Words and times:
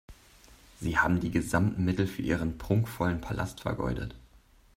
Sie 0.79 0.97
haben 0.97 1.19
die 1.19 1.29
gesamten 1.29 1.85
Mittel 1.85 2.07
für 2.07 2.23
Ihren 2.23 2.57
prunkvollen 2.57 3.21
Palast 3.21 3.61
vergeudet. 3.61 4.15